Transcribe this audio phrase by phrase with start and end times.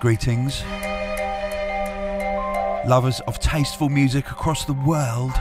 [0.00, 0.62] Greetings.
[2.86, 5.32] Lovers of tasteful music across the world.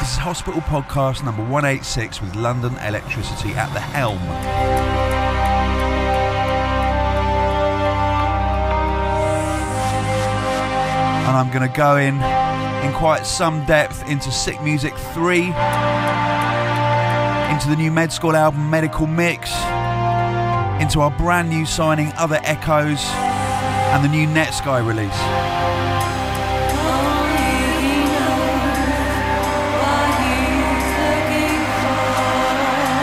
[0.00, 4.18] This is Hospital Podcast number 186 with London Electricity at the helm.
[11.28, 12.16] And I'm going to go in
[12.84, 15.36] in quite some depth into Sick Music 3,
[17.52, 19.52] into the new Med School album Medical Mix,
[20.80, 23.04] into our brand new signing Other Echoes,
[23.92, 25.16] and the new Netsky release.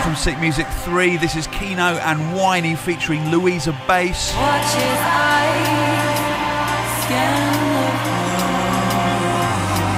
[0.04, 4.34] From Sick Music 3, this is Keeno and Whiney featuring Louisa Bass.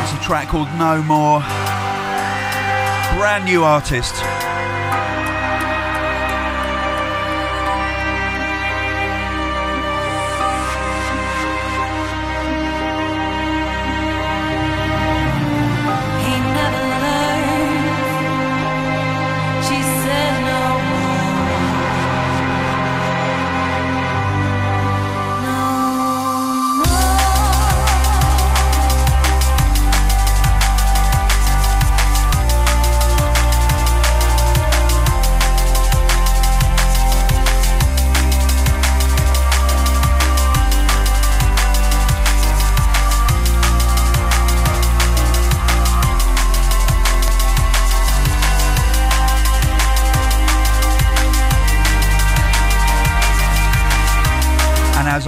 [0.03, 1.39] It's a track called No More.
[3.17, 4.15] Brand new artist.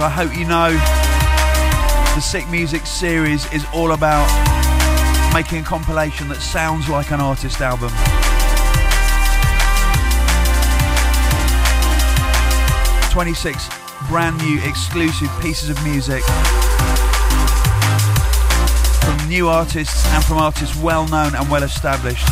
[0.02, 0.72] I hope you know,
[2.16, 4.26] the Sick Music series is all about
[5.32, 7.90] making a compilation that sounds like an artist album.
[13.12, 13.68] Twenty-six
[14.08, 16.24] brand new exclusive pieces of music
[19.04, 22.26] from new artists and from artists well known and well established,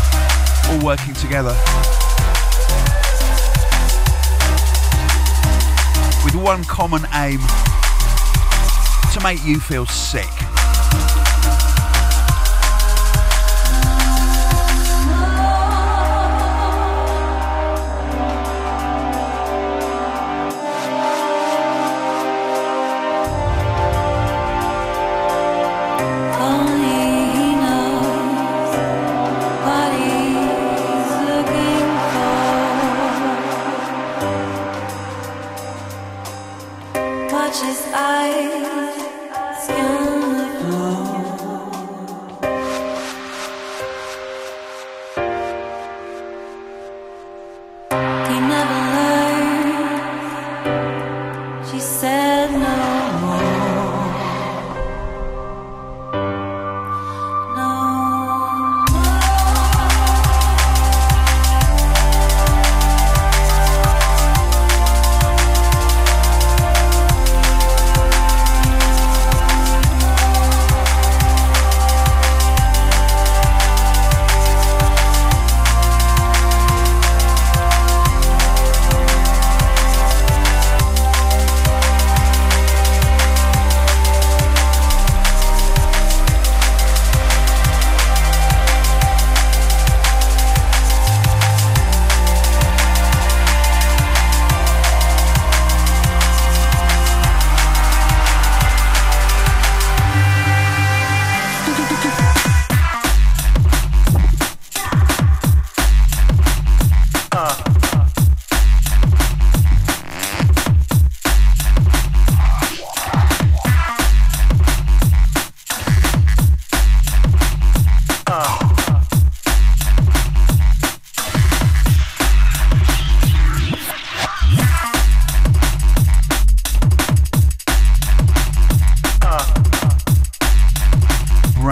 [0.69, 1.55] all working together.
[6.43, 7.39] One common aim
[9.13, 10.50] to make you feel sick.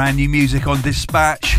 [0.09, 1.59] Brand new music on Dispatch.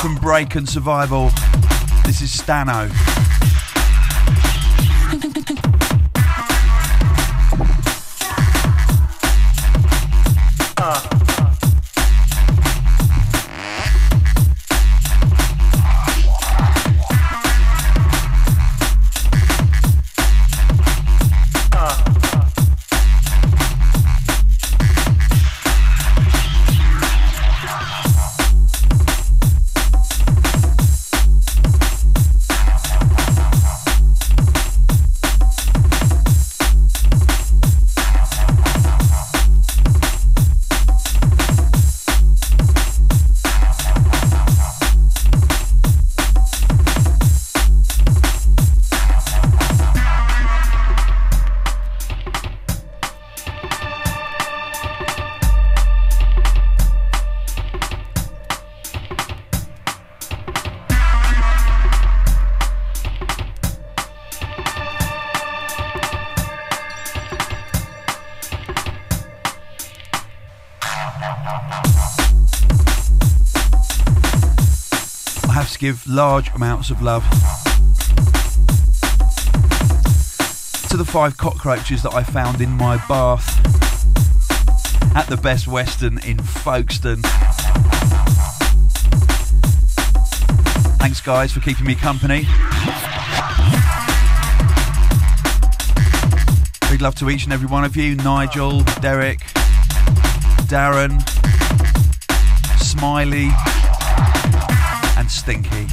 [0.00, 1.30] From Break and Survival,
[2.04, 2.90] this is Stano.
[75.86, 77.22] Give large amounts of love
[80.90, 83.46] to the five cockroaches that I found in my bath
[85.14, 87.22] at the Best Western in Folkestone.
[90.98, 92.48] Thanks, guys, for keeping me company.
[96.90, 99.38] Big love to each and every one of you Nigel, Derek,
[100.66, 101.22] Darren,
[102.80, 103.50] Smiley,
[105.48, 105.85] and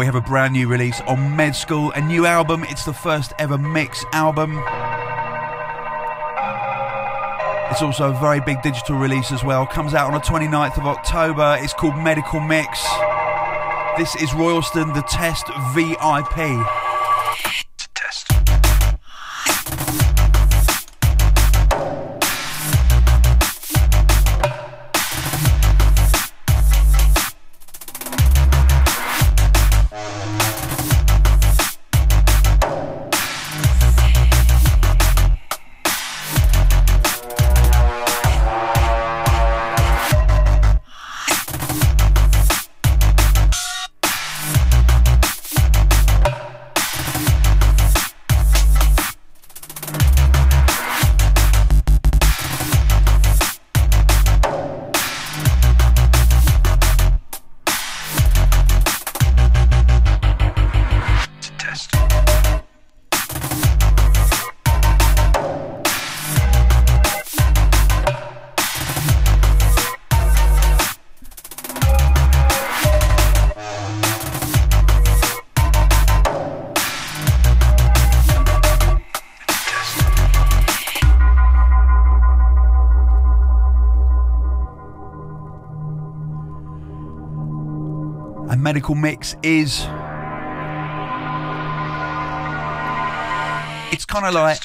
[0.00, 0.06] Stinky.
[0.06, 2.64] have a brand new release on Med School, a new album.
[2.64, 4.52] It's the first ever mix album.
[7.70, 9.66] It's also a very big digital release as well.
[9.66, 11.56] Comes out on the 29th of October.
[11.60, 12.82] It's called Medical Mix.
[13.98, 16.79] This is Royalston, the Test VIP.
[88.70, 89.80] Medical mix is.
[93.92, 94.58] It's kind of like.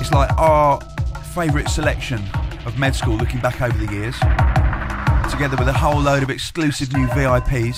[0.00, 0.80] It's like our
[1.34, 2.24] favourite selection
[2.64, 4.18] of med school looking back over the years,
[5.30, 7.76] together with a whole load of exclusive new VIPs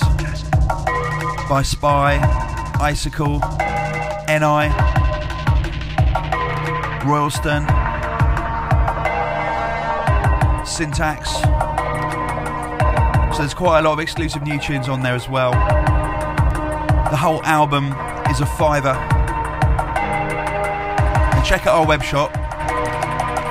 [1.49, 2.21] by Spy,
[2.81, 3.41] Icicle,
[4.29, 4.71] NI,
[7.05, 7.67] Royalston,
[10.65, 11.70] Syntax.
[13.41, 15.53] So there's quite a lot of exclusive new tunes on there as well.
[15.53, 17.87] The whole album
[18.31, 18.91] is a fiver.
[21.35, 22.35] And check out our web shop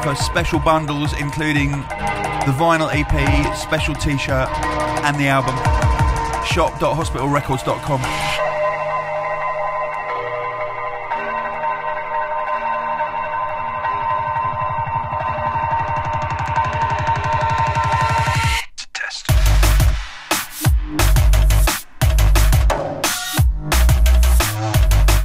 [0.04, 4.48] for special bundles including the vinyl EP, special t-shirt
[5.06, 5.56] and the album.
[6.46, 8.29] shop.hospitalrecords.com.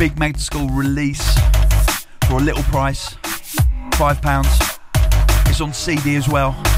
[0.08, 1.34] big Med School release
[2.26, 3.16] for a little price,
[3.92, 5.48] £5.
[5.48, 6.73] It's on CD as well.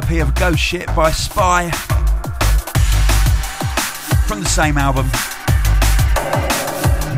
[0.00, 1.70] VIP of Ghost Ship by Spy
[4.26, 5.06] from the same album,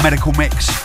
[0.02, 0.81] Medical Mix.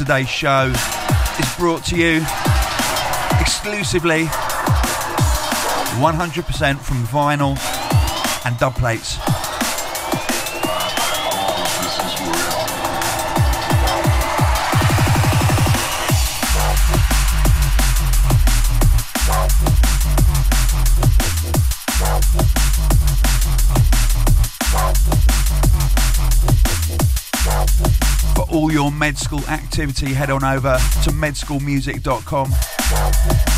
[0.00, 0.72] Today's show
[1.38, 2.22] is brought to you
[3.38, 4.24] exclusively
[6.00, 7.54] 100% from vinyl
[8.46, 9.18] and dub plates.
[29.00, 33.49] Med school activity, head on over to medschoolmusic.com.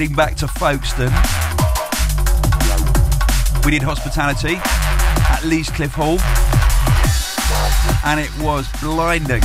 [0.00, 1.12] heading back to Folkestone.
[3.66, 6.18] We did hospitality at Leas Cliff Hall,
[8.06, 9.42] and it was blinding.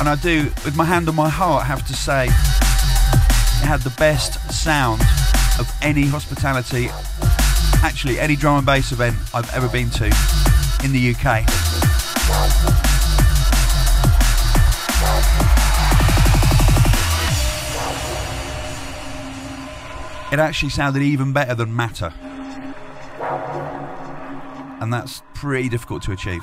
[0.00, 3.94] And I do, with my hand on my heart, have to say, it had the
[3.96, 5.02] best sound
[5.60, 6.88] of any hospitality,
[7.84, 10.06] actually, any drum and bass event I've ever been to
[10.82, 12.91] in the UK.
[20.32, 22.12] It actually sounded even better than Matter.
[24.80, 26.42] And that's pretty difficult to achieve.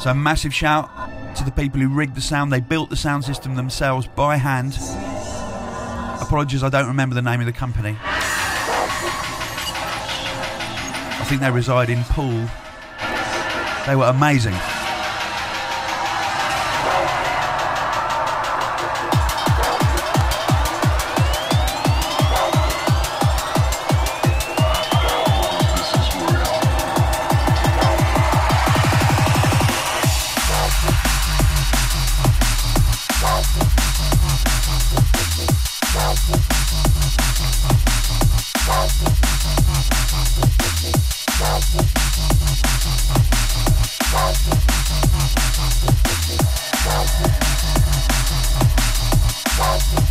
[0.00, 0.90] So, massive shout
[1.36, 2.52] to the people who rigged the sound.
[2.52, 4.78] They built the sound system themselves by hand.
[6.20, 7.96] Apologies, I don't remember the name of the company.
[11.20, 12.48] I think they reside in Poole.
[13.86, 14.54] They were amazing.
[49.76, 50.03] Thank you.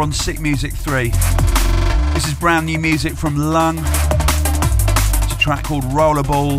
[0.00, 1.08] On Sick Music 3.
[2.14, 3.78] This is brand new music from Lung.
[3.78, 6.58] It's a track called Rollerball.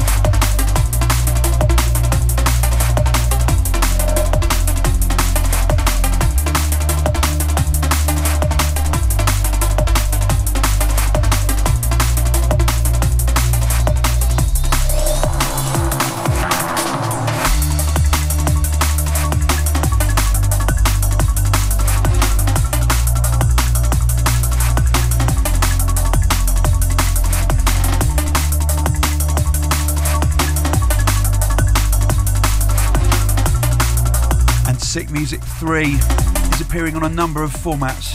[35.59, 38.13] 3 is appearing on a number of formats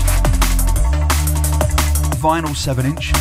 [2.17, 3.13] vinyl 7 inch,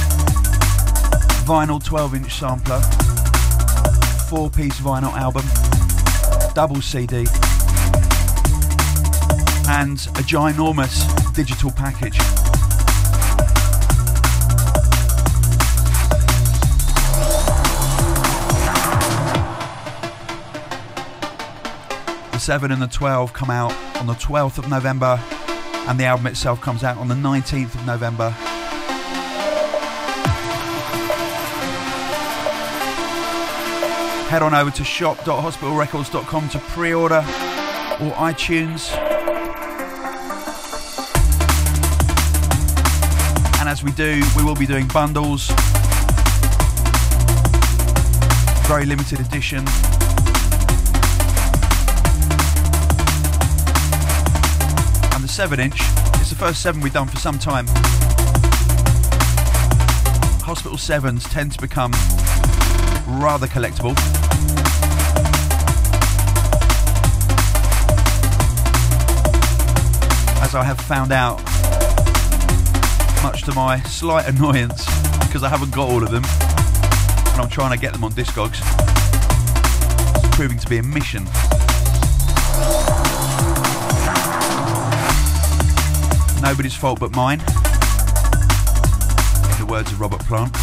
[1.45, 2.79] vinyl 12 inch sampler,
[4.29, 5.43] 4 piece vinyl album,
[6.53, 7.17] double CD,
[9.67, 11.03] and a ginormous
[11.33, 12.32] digital package.
[22.43, 25.17] 7 and the 12 come out on the 12th of November,
[25.87, 28.31] and the album itself comes out on the 19th of November.
[34.29, 37.19] Head on over to shop.hospitalrecords.com to pre order
[38.01, 38.91] or iTunes.
[43.61, 45.47] And as we do, we will be doing bundles,
[48.67, 49.63] very limited edition.
[55.33, 55.77] 7 inch
[56.21, 57.65] It's the first 7 we've done for some time.
[60.45, 61.91] Hospital 7s tend to become
[63.19, 63.97] rather collectible.
[70.43, 71.37] As I have found out,
[73.23, 74.85] much to my slight annoyance,
[75.25, 76.23] because I haven't got all of them,
[77.33, 78.61] and I'm trying to get them on Discogs.
[80.15, 81.27] It's proving to be a mission.
[86.43, 87.39] Nobody's fault but mine.
[87.39, 87.45] In
[89.59, 90.62] the words of Robert Plant.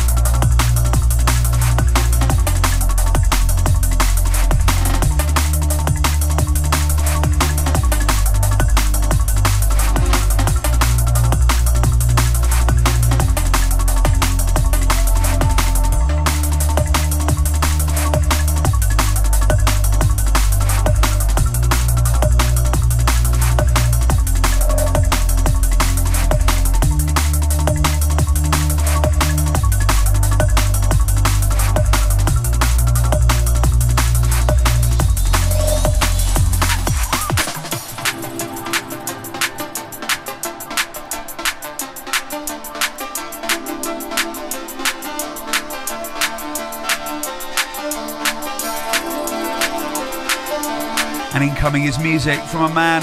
[51.33, 53.03] And incoming is music from a man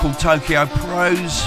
[0.00, 1.46] called Tokyo Prose.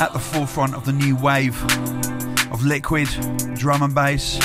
[0.00, 1.60] At the forefront of the new wave
[2.52, 3.08] of liquid
[3.56, 4.38] drum and bass.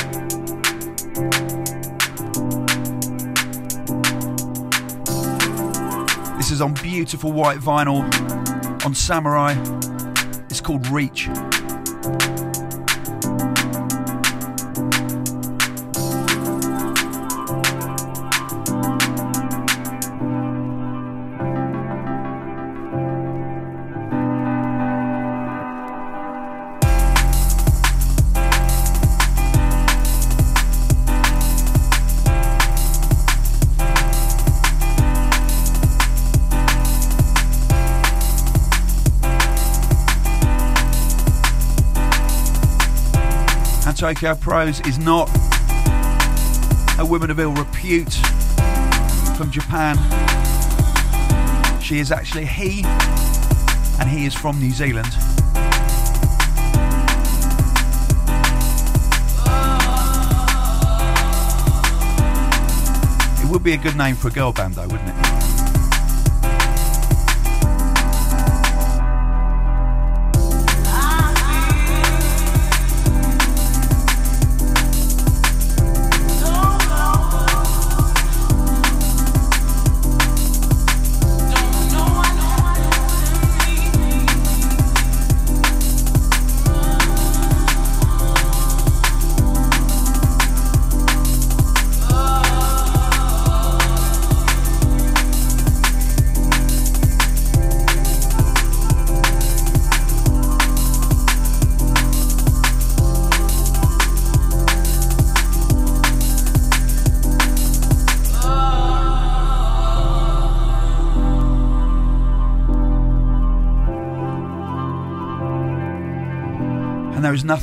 [6.53, 8.03] Is on beautiful white vinyl
[8.85, 9.55] on Samurai.
[10.51, 11.27] It's called Reach.
[44.13, 45.27] Tokyo Prose is not
[46.99, 48.13] a woman of ill repute
[49.35, 49.97] from Japan.
[51.81, 52.83] She is actually he,
[53.99, 55.07] and he is from New Zealand.
[63.41, 65.42] It would be a good name for a girl band, though, wouldn't it?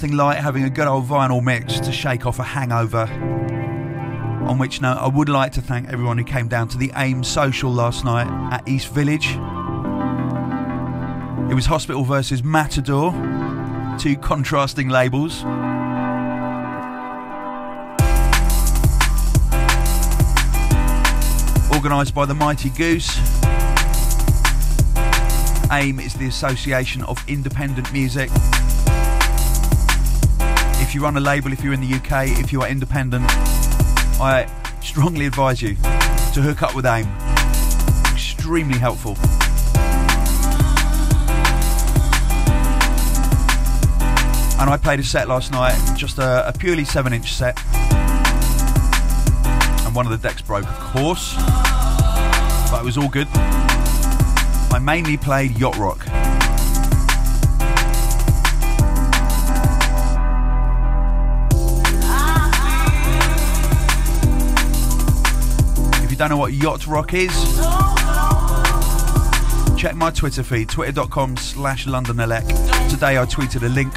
[0.00, 3.02] Nothing like having a good old vinyl mix to shake off a hangover
[4.48, 7.22] On which note, I would like to thank everyone who came down to the AIM
[7.22, 9.26] social last night at East Village.
[11.50, 13.12] It was Hospital versus Matador,
[13.98, 15.44] two contrasting labels.
[21.74, 23.18] Organised by the Mighty Goose.
[25.70, 28.30] AIM is the Association of Independent Music.
[30.80, 33.24] If you run a label, if you're in the UK, if you are independent,
[34.20, 34.50] I
[34.82, 37.06] strongly advise you to hook up with AIM.
[38.12, 39.16] Extremely helpful.
[44.60, 47.58] And I played a set last night, just a, a purely 7 inch set.
[49.86, 51.34] And one of the decks broke, of course.
[52.70, 53.28] But it was all good.
[54.72, 56.06] I mainly played Yacht Rock.
[66.20, 67.32] Don't know what Yacht Rock is,
[69.80, 72.46] check my Twitter feed, twitter.com slash londonelec.
[72.90, 73.94] Today I tweeted a link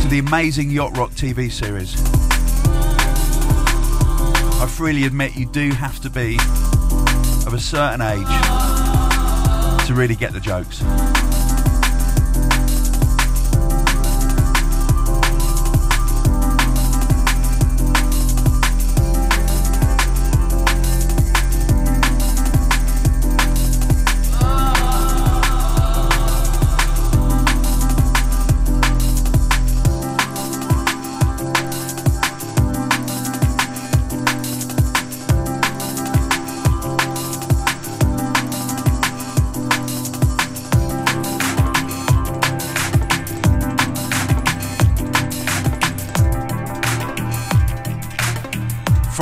[0.00, 2.00] to the amazing Yacht Rock TV series.
[4.62, 6.36] I freely admit you do have to be
[7.48, 10.84] of a certain age to really get the jokes.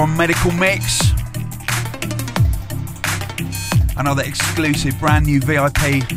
[0.01, 1.13] From Medical Mix.
[3.99, 6.09] Another exclusive brand new VIP.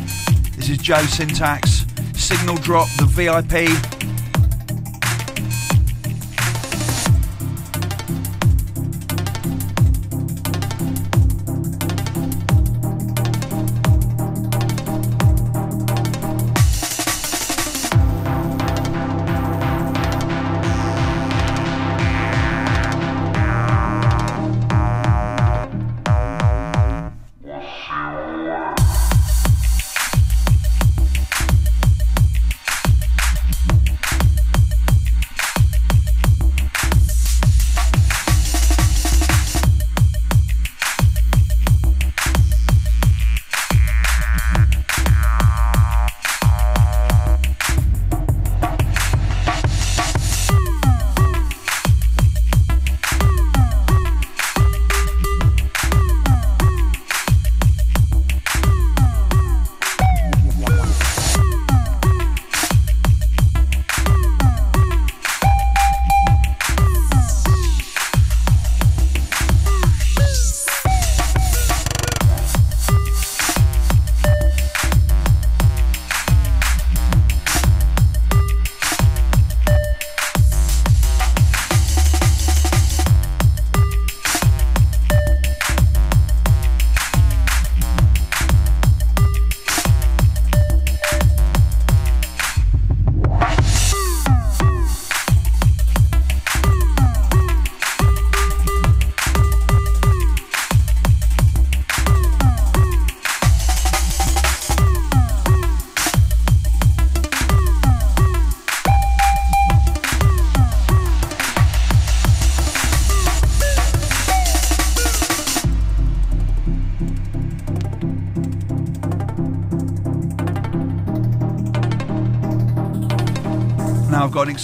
[0.56, 1.84] This is Joe Syntax.
[2.14, 3.93] Signal Drop, the VIP.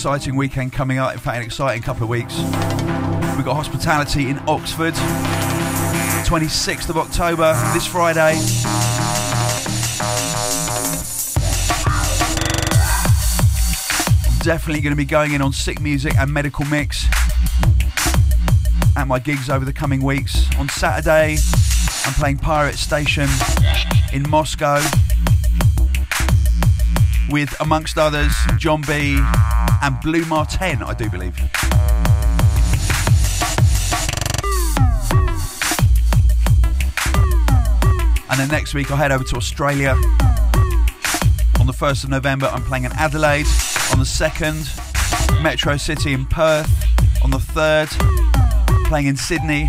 [0.00, 2.38] Exciting weekend coming up, in fact, an exciting couple of weeks.
[3.36, 4.94] We've got hospitality in Oxford,
[6.24, 8.32] 26th of October, this Friday.
[14.42, 17.04] Definitely going to be going in on sick music and medical mix
[18.96, 20.48] at my gigs over the coming weeks.
[20.56, 21.36] On Saturday,
[22.06, 23.28] I'm playing Pirate Station
[24.14, 24.80] in Moscow
[27.31, 29.19] with, amongst others, John B
[29.83, 31.38] and Blu Mar Ten, I do believe.
[38.31, 39.93] And then next week I'll head over to Australia.
[41.59, 43.47] On the 1st of November, I'm playing in Adelaide.
[43.93, 46.71] On the 2nd, Metro City in Perth.
[47.23, 47.88] On the 3rd,
[48.87, 49.69] playing in Sydney.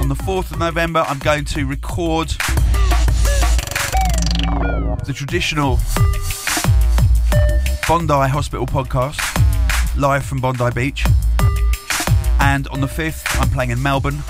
[0.00, 2.28] On the 4th of November, I'm going to record
[5.04, 5.78] the traditional
[7.86, 9.20] Bondi Hospital podcast
[9.98, 11.04] live from Bondi Beach.
[12.40, 14.22] And on the 5th, I'm playing in Melbourne.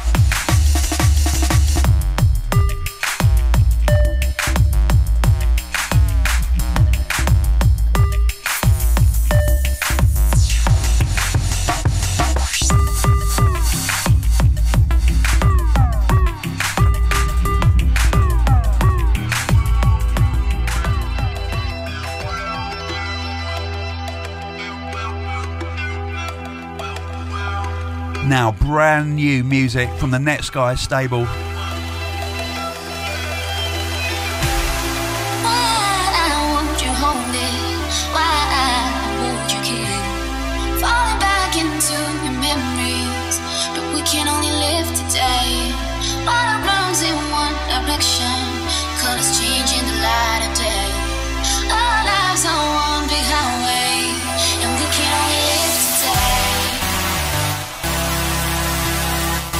[28.95, 31.54] Brand new music from the next Netsky stable.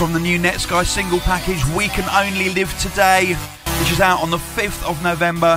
[0.05, 3.33] From the new Netsky single package, We Can Only Live Today,
[3.81, 5.57] which is out on the 5th of November.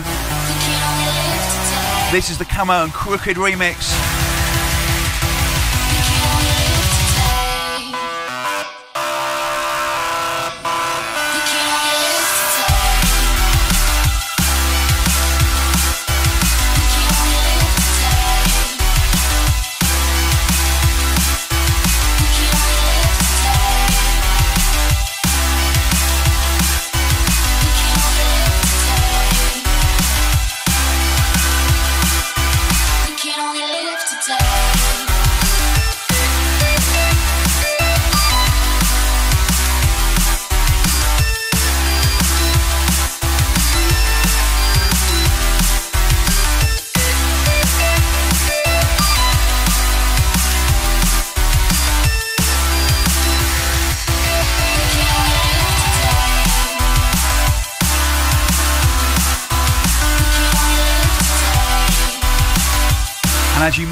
[2.14, 4.07] This is the Camo and Krooked remix.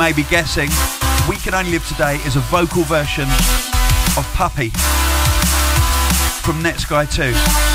[0.06, 0.70] May be guessing,
[1.28, 3.28] We Can Only Live Today is a vocal version
[4.18, 4.70] of Puppy
[6.44, 7.75] from Netsky 2.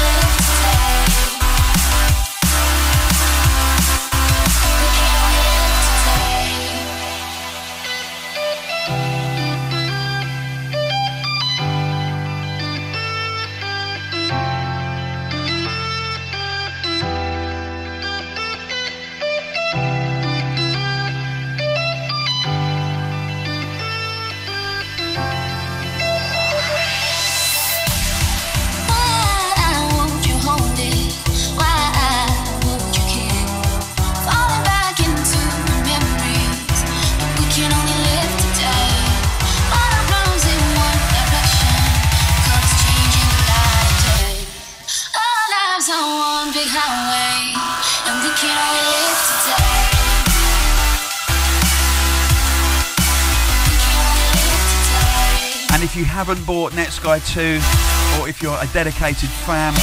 [57.01, 59.75] Netsky 2, or if you're a dedicated fan,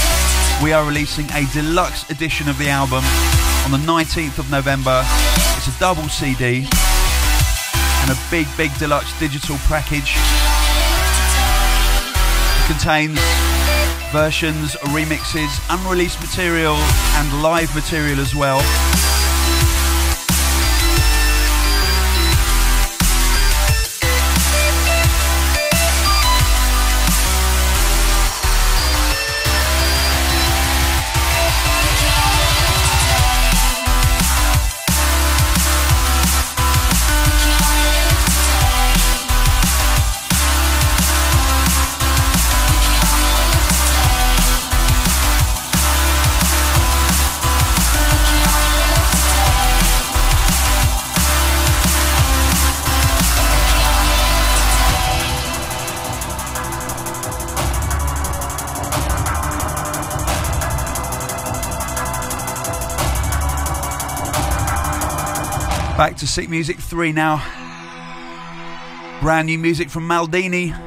[0.63, 3.03] we are releasing a deluxe edition of the album
[3.65, 5.03] on the 19th of November.
[5.57, 6.67] It's a double CD
[8.01, 10.13] and a big, big deluxe digital package.
[12.61, 13.19] It contains
[14.11, 18.61] versions, remixes, unreleased material, and live material as well.
[66.27, 67.37] To Sick Music 3 now.
[69.21, 70.77] Brand new music from Maldini.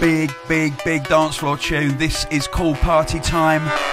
[0.00, 1.96] Big, big, big, dance floor tune.
[1.98, 3.87] This is called Party Time.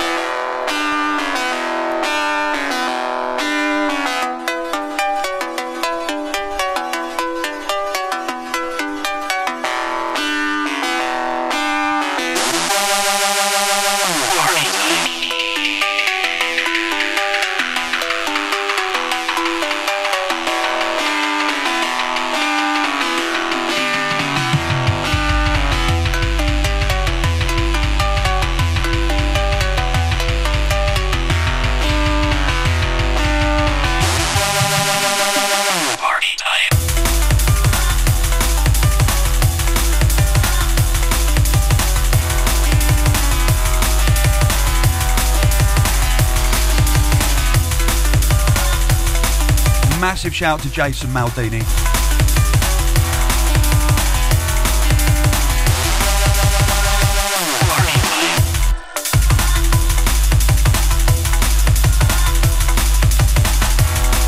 [50.25, 51.61] Massive shout to Jason Maldini.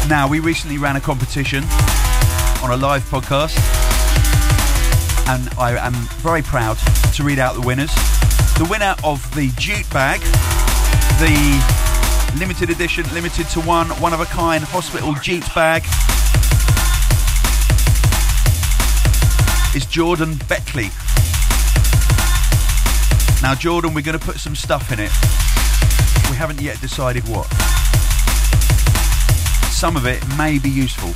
[0.07, 1.63] Now, we recently ran a competition
[2.62, 3.57] on a live podcast,
[5.27, 6.77] and I am very proud
[7.15, 7.93] to read out the winners.
[8.60, 10.19] The winner of the jute bag,
[11.17, 11.87] the
[12.39, 15.84] limited edition, limited to one, one of a kind hospital Jeep bag,
[19.76, 20.89] is Jordan Beckley.
[23.41, 25.12] Now, Jordan, we're going to put some stuff in it.
[26.30, 27.45] We haven't yet decided what
[29.71, 31.10] some of it may be useful.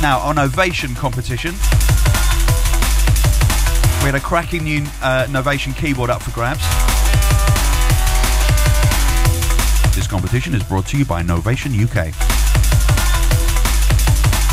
[0.00, 1.54] Now, on Ovation competition,
[4.08, 6.62] we had a cracking new uh, Novation keyboard up for grabs.
[9.94, 12.14] This competition is brought to you by Novation UK.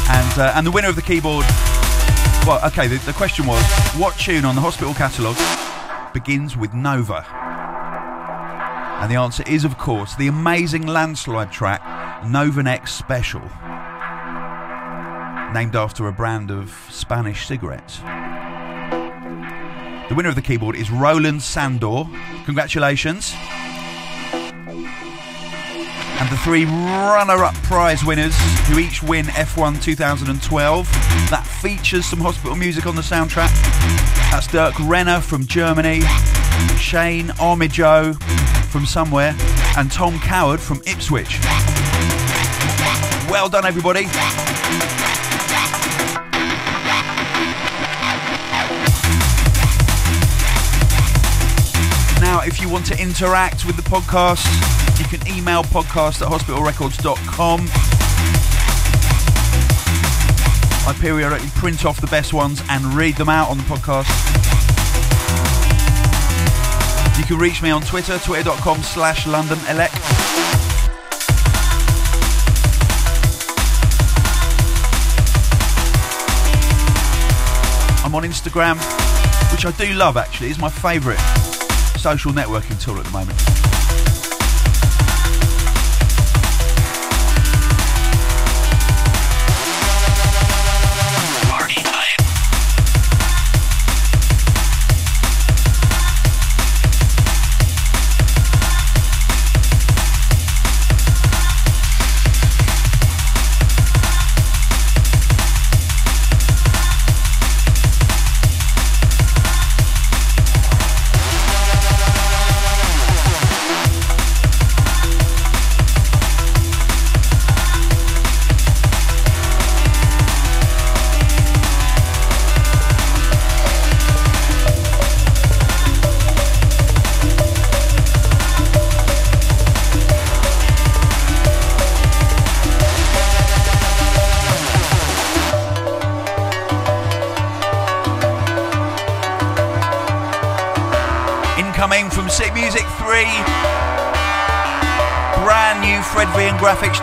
[0.09, 1.45] And, uh, and the winner of the keyboard,
[2.45, 3.63] well, okay, the, the question was
[3.93, 5.37] what tune on the hospital catalogue
[6.13, 7.25] begins with Nova?
[8.99, 11.81] And the answer is, of course, the amazing landslide track
[12.25, 13.39] Novanex Special,
[15.53, 18.01] named after a brand of Spanish cigarettes.
[20.07, 22.03] The winner of the keyboard is Roland Sandor.
[22.45, 23.33] Congratulations.
[26.17, 28.35] And the three runner up prize winners
[28.67, 30.87] who each win F1 2012
[31.31, 33.49] that features some hospital music on the soundtrack.
[34.29, 36.01] That's Dirk Renner from Germany,
[36.77, 38.13] Shane Armijo
[38.69, 39.35] from somewhere,
[39.75, 41.39] and Tom Coward from Ipswich.
[43.27, 44.05] Well done, everybody.
[52.55, 54.47] If you want to interact with the podcast,
[54.97, 57.67] you can email podcast at hospitalrecords.com.
[60.87, 64.07] I periodically print off the best ones and read them out on the podcast.
[67.19, 69.91] You can reach me on Twitter, twitter.com slash London Elek.
[78.05, 78.77] I'm on Instagram,
[79.51, 80.51] which I do love actually.
[80.51, 81.19] It's my favourite
[82.05, 83.84] social networking tool at the moment.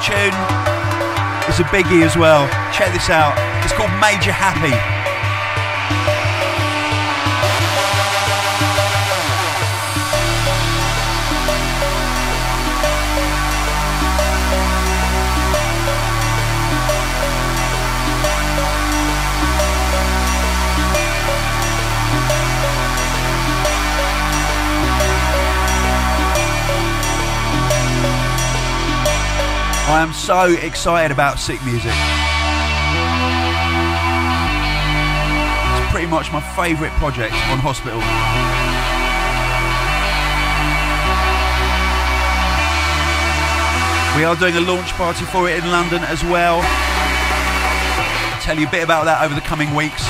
[0.03, 0.35] Tune.
[1.47, 2.49] It's a biggie as well.
[2.75, 3.39] Check this out.
[3.63, 4.92] It's called Major Happy.
[29.93, 31.93] I am so excited about Sick Music.
[35.77, 38.01] It's pretty much my favourite project on Hospital.
[44.17, 46.63] We are doing a launch party for it in London as well.
[46.63, 50.09] I'll tell you a bit about that over the coming weeks.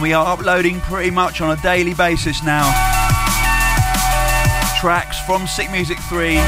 [0.00, 2.64] We are uploading pretty much on a daily basis now.
[4.80, 6.38] Tracks from Sick Music 3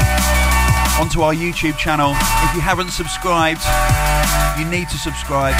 [0.99, 2.11] onto our YouTube channel.
[2.11, 3.61] If you haven't subscribed,
[4.57, 5.53] you need to subscribe.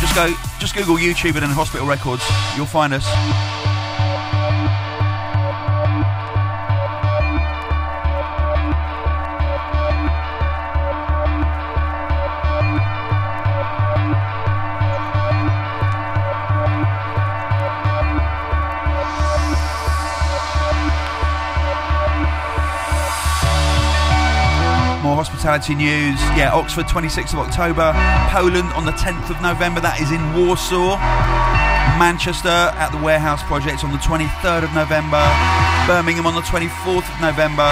[0.00, 2.22] Just go, just Google YouTube and then Hospital Records.
[2.56, 3.53] You'll find us.
[25.44, 26.16] Hospitality news.
[26.40, 27.92] Yeah, Oxford 26th of October.
[28.32, 29.78] Poland on the 10th of November.
[29.78, 30.96] That is in Warsaw.
[32.00, 35.20] Manchester at the Warehouse Project on the 23rd of November.
[35.84, 37.68] Birmingham on the 24th of November.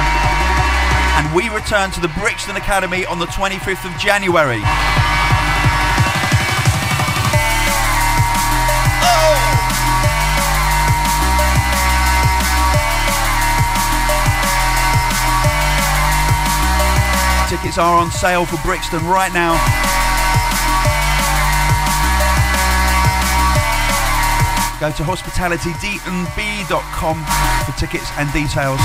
[1.16, 4.60] And we return to the Brixton Academy on the 25th of January.
[17.52, 19.52] Tickets are on sale for Brixton right now.
[24.80, 27.24] Go to hospitalitydnb.com
[27.66, 28.80] for tickets and details.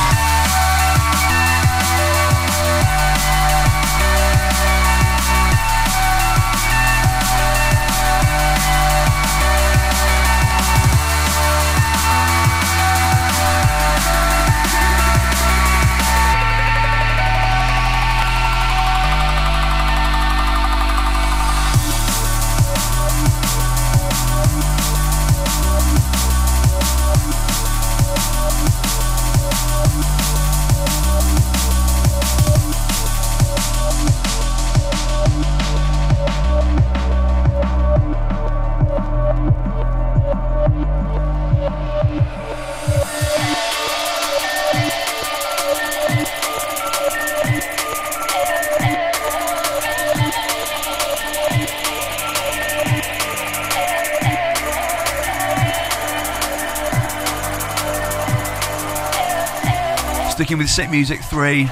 [60.78, 61.62] Sick Music 3.
[61.62, 61.70] It's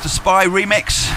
[0.00, 1.15] the S.P.Y remix.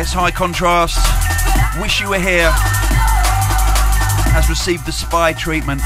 [0.00, 0.96] Yes, High Contrast.
[1.78, 2.50] Wish You Were Here
[4.32, 5.82] has received the S.P.Y treatment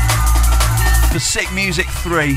[1.13, 2.37] for Sick Music 3.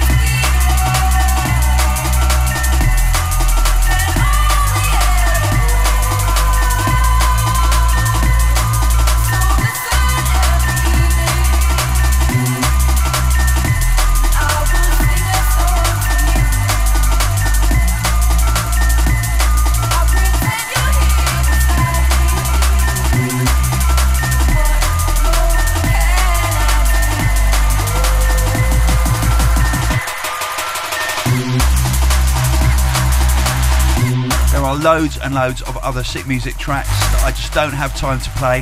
[34.97, 38.29] Loads and loads of other sick music tracks that I just don't have time to
[38.31, 38.61] play.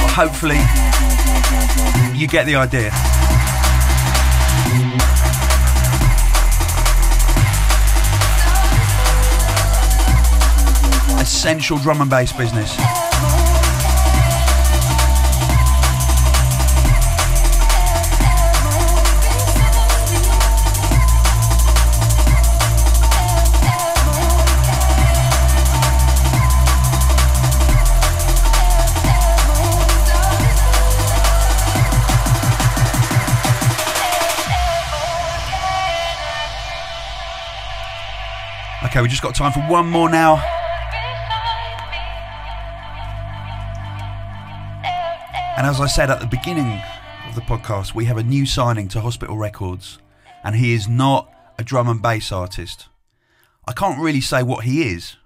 [0.00, 0.58] But hopefully,
[2.18, 2.90] you get the idea.
[11.20, 12.76] Essential drum and bass business.
[38.92, 40.34] Okay, we just got time for one more now.
[45.56, 46.78] And as I said at the beginning
[47.26, 49.98] of the podcast, we have a new signing to Hospital Records,
[50.44, 52.88] and he is not a drum and bass artist.
[53.66, 55.16] I can't really say what he is,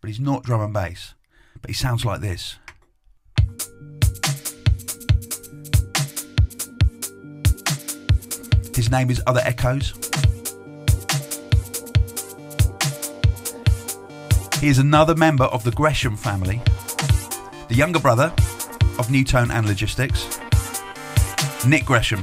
[0.00, 1.14] but he's not drum and bass.
[1.60, 2.56] But he sounds like this.
[8.74, 9.94] His name is Other Echoes.
[14.62, 16.62] He is another member of the Gresham family,
[17.66, 18.32] the younger brother
[18.96, 20.38] of Nu:Tone and Logistics,
[21.66, 22.22] Nick Gresham.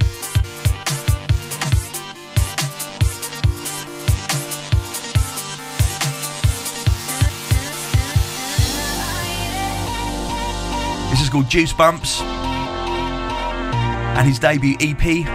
[11.09, 15.25] This is called Juice Bumps, and his debut EP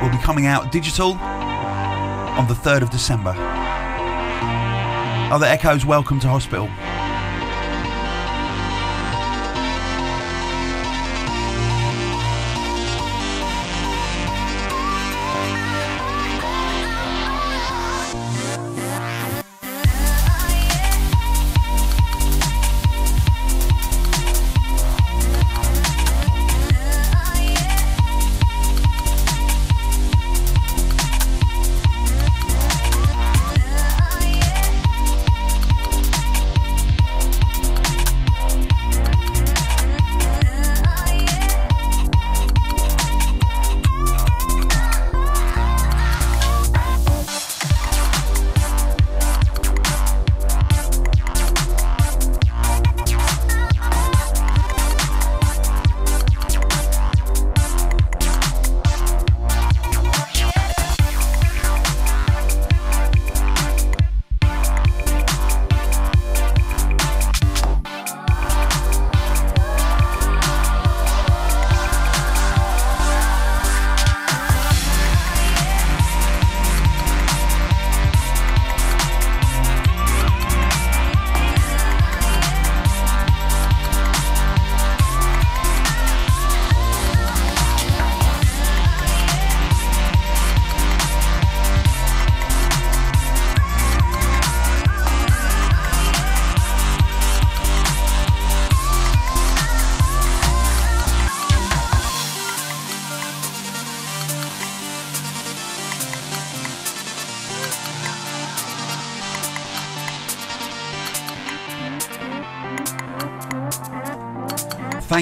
[0.00, 3.34] will be coming out digital on the 3rd of December.
[5.32, 6.68] Other Echoes, welcome to hospital.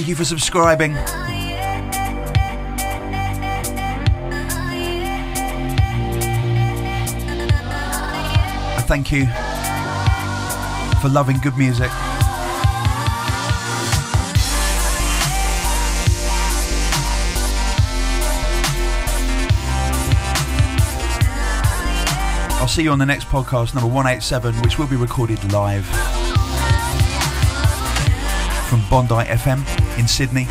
[0.01, 0.97] Thank you for subscribing.
[0.97, 1.05] And
[8.87, 9.27] thank you
[11.03, 11.91] for loving good music.
[22.59, 25.85] I'll see you on the next podcast, number 187, which will be recorded live
[28.71, 30.47] from Bondi FM in Sydney.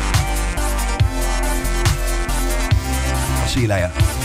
[3.40, 4.19] I'll see you later.